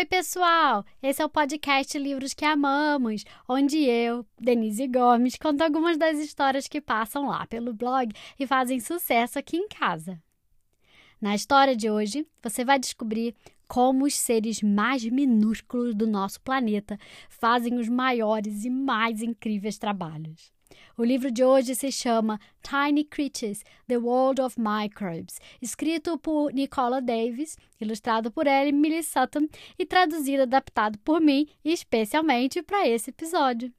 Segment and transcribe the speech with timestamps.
[0.00, 0.82] Oi, pessoal!
[1.02, 6.66] Esse é o podcast Livros que Amamos, onde eu, Denise Gomes, conto algumas das histórias
[6.66, 10.18] que passam lá pelo blog e fazem sucesso aqui em casa.
[11.20, 13.34] Na história de hoje, você vai descobrir
[13.68, 16.98] como os seres mais minúsculos do nosso planeta
[17.28, 20.50] fazem os maiores e mais incríveis trabalhos.
[20.96, 27.00] O livro de hoje se chama Tiny Creatures: The World of Microbes, escrito por Nicola
[27.00, 29.48] Davis, ilustrado por Emily Sutton
[29.78, 33.72] e traduzido e adaptado por mim, especialmente para esse episódio.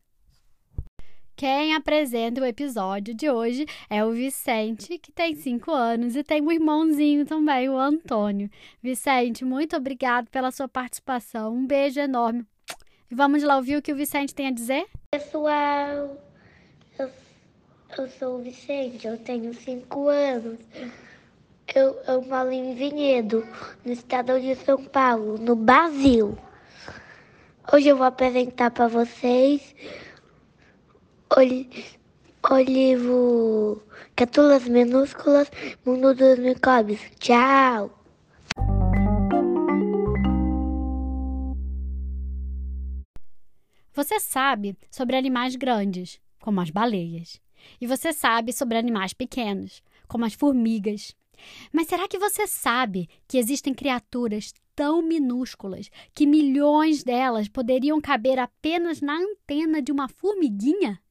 [1.36, 6.40] Quem apresenta o episódio de hoje é o Vicente, que tem 5 anos, e tem
[6.40, 8.48] um irmãozinho também, o Antônio.
[8.80, 11.56] Vicente, muito obrigado pela sua participação.
[11.56, 12.46] Um beijo enorme.
[13.10, 14.86] E vamos lá ouvir o que o Vicente tem a dizer?
[15.10, 16.16] Pessoal,
[17.98, 20.60] eu sou o Vicente, eu tenho 5 anos.
[21.74, 23.46] Eu, eu moro em Vinhedo,
[23.86, 26.38] no estado de São Paulo, no Brasil.
[27.72, 29.76] Hoje eu vou apresentar para vocês
[31.30, 33.84] o, o livro
[34.16, 35.50] Catulas Minúsculas,
[35.86, 37.00] Mundo dos Micróbios.
[37.20, 37.98] Tchau!
[43.94, 47.40] Você sabe sobre animais grandes, como as baleias.
[47.80, 51.16] E você sabe sobre animais pequenos, como as formigas.
[51.72, 58.40] Mas será que você sabe que existem criaturas tão minúsculas que milhões delas poderiam caber
[58.40, 61.02] apenas na antena de uma formiguinha?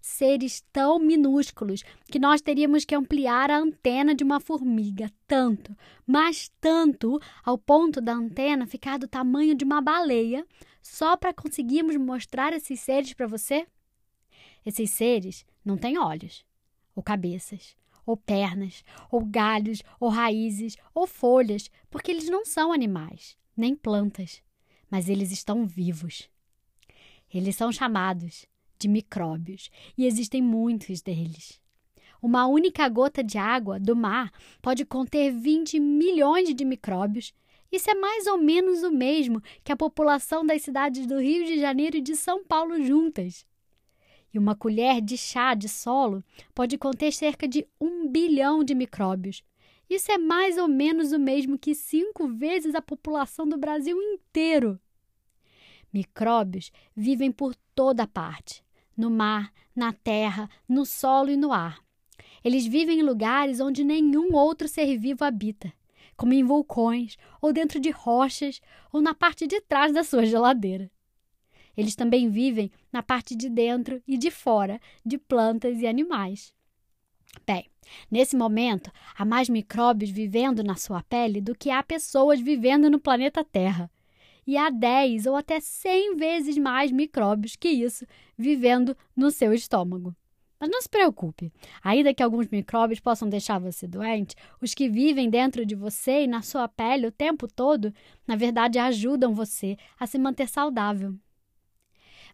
[0.00, 6.50] seres tão minúsculos que nós teríamos que ampliar a antena de uma formiga tanto, mas
[6.60, 10.46] tanto, ao ponto da antena ficar do tamanho de uma baleia,
[10.82, 13.66] só para conseguirmos mostrar esses seres para você?
[14.64, 16.44] Esses seres não têm olhos,
[16.94, 23.36] ou cabeças, ou pernas, ou galhos, ou raízes, ou folhas, porque eles não são animais,
[23.56, 24.42] nem plantas,
[24.90, 26.28] mas eles estão vivos.
[27.32, 28.46] Eles são chamados
[28.78, 31.60] de micróbios e existem muitos deles.
[32.20, 37.32] Uma única gota de água do mar pode conter 20 milhões de micróbios.
[37.70, 41.58] Isso é mais ou menos o mesmo que a população das cidades do Rio de
[41.58, 43.46] Janeiro e de São Paulo juntas.
[44.32, 46.24] E uma colher de chá de solo
[46.54, 49.42] pode conter cerca de um bilhão de micróbios.
[49.88, 54.78] Isso é mais ou menos o mesmo que cinco vezes a população do Brasil inteiro.
[55.92, 58.62] Micróbios vivem por toda parte
[59.00, 61.82] no mar, na terra, no solo e no ar.
[62.44, 65.72] Eles vivem em lugares onde nenhum outro ser vivo habita,
[66.16, 68.60] como em vulcões, ou dentro de rochas,
[68.92, 70.90] ou na parte de trás da sua geladeira.
[71.76, 76.52] Eles também vivem na parte de dentro e de fora de plantas e animais.
[77.46, 77.70] Bem,
[78.10, 82.98] nesse momento, há mais micróbios vivendo na sua pele do que há pessoas vivendo no
[82.98, 83.90] planeta Terra
[84.46, 88.04] e há 10 ou até 100 vezes mais micróbios que isso
[88.36, 90.14] vivendo no seu estômago.
[90.58, 91.50] Mas não se preocupe,
[91.82, 96.26] ainda que alguns micróbios possam deixar você doente, os que vivem dentro de você e
[96.26, 97.94] na sua pele o tempo todo,
[98.26, 101.16] na verdade ajudam você a se manter saudável.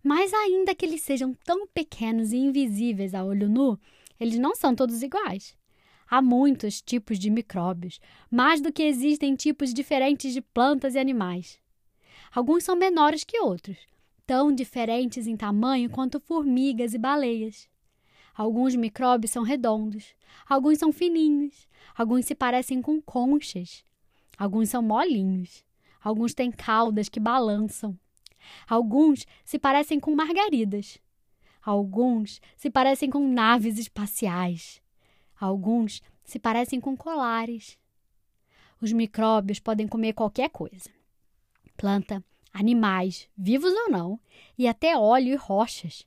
[0.03, 3.79] Mas ainda que eles sejam tão pequenos e invisíveis a olho nu,
[4.19, 5.57] eles não são todos iguais.
[6.09, 11.59] Há muitos tipos de micróbios, mais do que existem tipos diferentes de plantas e animais.
[12.33, 13.77] Alguns são menores que outros,
[14.27, 17.69] tão diferentes em tamanho quanto formigas e baleias.
[18.35, 20.15] Alguns micróbios são redondos,
[20.49, 23.85] alguns são fininhos, alguns se parecem com conchas,
[24.37, 25.65] alguns são molinhos,
[26.03, 27.99] alguns têm caudas que balançam,
[28.69, 30.99] alguns se parecem com margaridas,
[31.63, 34.81] alguns se parecem com naves espaciais,
[35.39, 37.79] alguns se parecem com colares.
[38.81, 40.91] Os micróbios podem comer qualquer coisa
[41.77, 44.19] planta, animais, vivos ou não,
[44.57, 46.07] e até óleo e rochas.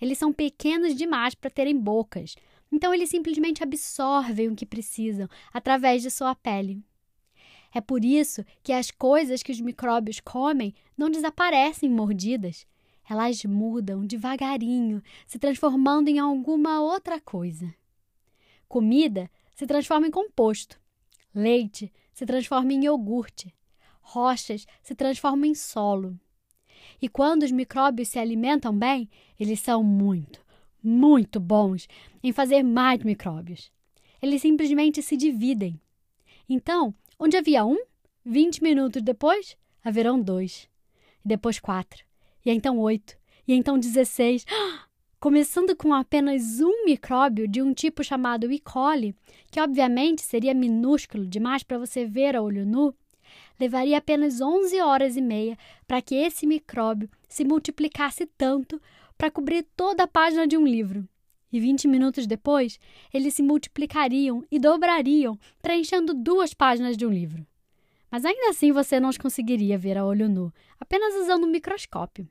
[0.00, 2.34] Eles são pequenos demais para terem bocas,
[2.70, 6.82] então eles simplesmente absorvem o que precisam através de sua pele.
[7.74, 12.66] É por isso que as coisas que os micróbios comem não desaparecem mordidas.
[13.08, 17.74] Elas mudam devagarinho, se transformando em alguma outra coisa.
[18.68, 20.80] Comida se transforma em composto.
[21.34, 23.54] Leite se transforma em iogurte
[24.02, 26.18] rochas se transformam em solo.
[27.00, 29.08] E quando os micróbios se alimentam bem,
[29.38, 30.44] eles são muito,
[30.82, 31.88] muito bons
[32.22, 33.72] em fazer mais micróbios.
[34.20, 35.80] Eles simplesmente se dividem.
[36.48, 37.78] Então, onde havia um,
[38.24, 40.68] 20 minutos depois, haverão dois.
[41.24, 42.04] E depois quatro.
[42.44, 43.16] E então oito.
[43.46, 44.44] E então dezesseis.
[45.18, 48.58] Começando com apenas um micróbio de um tipo chamado E.
[48.58, 49.14] coli,
[49.52, 52.92] que obviamente seria minúsculo demais para você ver a olho nu,
[53.58, 55.56] levaria apenas 11 horas e meia
[55.86, 58.82] para que esse micróbio se multiplicasse tanto
[59.16, 61.08] para cobrir toda a página de um livro.
[61.52, 62.80] E 20 minutos depois,
[63.12, 67.46] eles se multiplicariam e dobrariam, preenchendo duas páginas de um livro.
[68.10, 72.28] Mas ainda assim você não os conseguiria ver a olho nu, apenas usando um microscópio.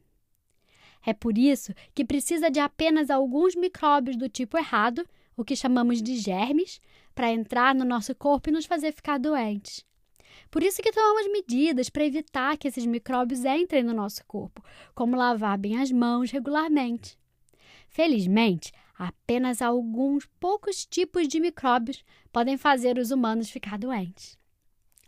[1.06, 6.01] É por isso que precisa de apenas alguns micróbios do tipo errado, o que chamamos
[6.01, 6.79] de germes,
[7.15, 9.85] para entrar no nosso corpo e nos fazer ficar doentes.
[10.50, 14.63] Por isso que tomamos medidas para evitar que esses micróbios entrem no nosso corpo,
[14.94, 17.18] como lavar bem as mãos regularmente.
[17.89, 18.71] Felizmente,
[19.01, 24.38] apenas alguns poucos tipos de micróbios podem fazer os humanos ficar doentes.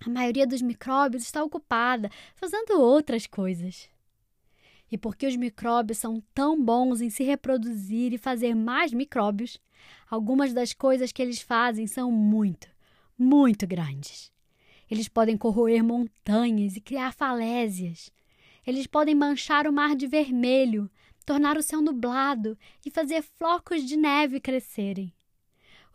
[0.03, 3.87] A maioria dos micróbios está ocupada fazendo outras coisas.
[4.91, 9.59] E porque os micróbios são tão bons em se reproduzir e fazer mais micróbios,
[10.09, 12.67] algumas das coisas que eles fazem são muito,
[13.15, 14.31] muito grandes.
[14.89, 18.11] Eles podem corroer montanhas e criar falésias.
[18.65, 20.89] Eles podem manchar o mar de vermelho,
[21.25, 25.13] tornar o céu nublado e fazer flocos de neve crescerem.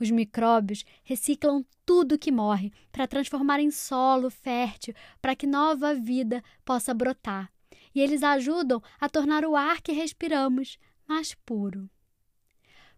[0.00, 6.42] Os micróbios reciclam tudo que morre para transformar em solo fértil para que nova vida
[6.64, 7.50] possa brotar
[7.94, 11.90] e eles ajudam a tornar o ar que respiramos mais puro.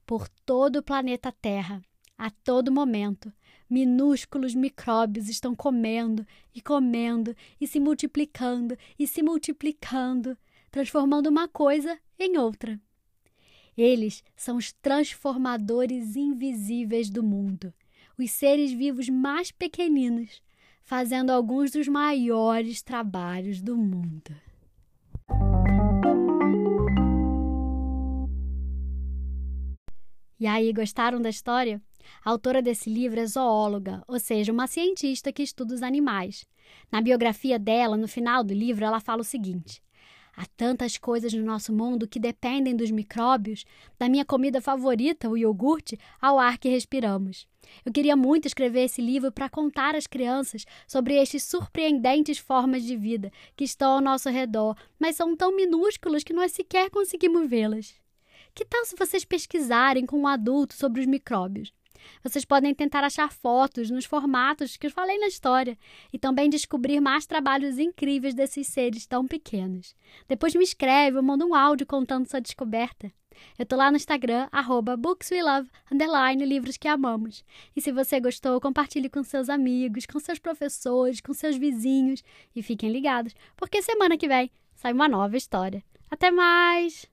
[0.05, 1.81] Por todo o planeta Terra,
[2.19, 3.33] a todo momento,
[3.69, 10.37] minúsculos micróbios estão comendo e comendo e se multiplicando e se multiplicando,
[10.71, 12.81] transformando uma coisa em outra.
[13.77, 17.73] Eles são os transformadores invisíveis do mundo,
[18.19, 20.43] os seres vivos mais pequeninos,
[20.83, 24.35] fazendo alguns dos maiores trabalhos do mundo.
[30.39, 31.83] E aí, gostaram da história?
[32.25, 36.47] A autora desse livro é zoóloga, ou seja, uma cientista que estuda os animais.
[36.91, 39.83] Na biografia dela, no final do livro, ela fala o seguinte:
[40.41, 43.67] Há tantas coisas no nosso mundo que dependem dos micróbios,
[43.99, 47.47] da minha comida favorita, o iogurte, ao ar que respiramos.
[47.85, 52.97] Eu queria muito escrever esse livro para contar às crianças sobre estas surpreendentes formas de
[52.97, 57.95] vida que estão ao nosso redor, mas são tão minúsculas que nós sequer conseguimos vê-las.
[58.55, 61.71] Que tal se vocês pesquisarem com um adulto sobre os micróbios?
[62.23, 65.79] Vocês podem tentar achar fotos nos formatos que eu falei na história
[66.13, 69.95] e também descobrir mais trabalhos incríveis desses seres tão pequenos.
[70.29, 73.13] Depois me escreve ou manda um áudio contando sua descoberta.
[73.59, 77.45] Eu tô lá no Instagram, arroba bookswelove, underline, livros que amamos.
[77.75, 82.23] E se você gostou, compartilhe com seus amigos, com seus professores, com seus vizinhos.
[82.55, 85.83] E fiquem ligados, porque semana que vem sai uma nova história.
[86.11, 87.09] Até mais!